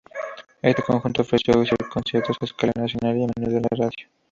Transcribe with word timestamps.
Este 0.63 0.81
conjunto 0.81 1.21
ofreció 1.21 1.53
conciertos 1.93 2.35
a 2.41 2.45
escala 2.45 2.73
nacional 2.75 3.17
y 3.19 3.23
a 3.23 3.27
menudo 3.37 3.57
en 3.57 3.61
la 3.69 3.83
radio. 3.85 4.07